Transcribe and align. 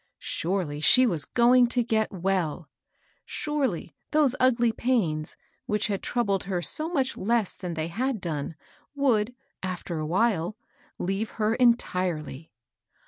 Surely 0.17 0.79
she 0.79 1.05
was 1.05 1.25
going 1.25 1.67
to 1.67 1.83
get 1.83 2.11
well 2.11 2.65
I 2.65 2.65
Surely 3.23 3.93
those 4.09 4.35
ugly 4.39 4.71
pains, 4.71 5.35
which 5.67 5.89
had 5.89 6.01
troubled 6.01 6.45
her 6.45 6.59
so 6.59 6.89
much 6.89 7.15
less 7.15 7.53
than 7.55 7.75
they 7.75 7.89
had 7.89 8.19
done, 8.19 8.55
would, 8.95 9.35
after 9.61 9.99
a 9.99 10.07
while, 10.07 10.57
leave 10.97 11.29
her 11.37 11.53
entirely. 11.53 12.51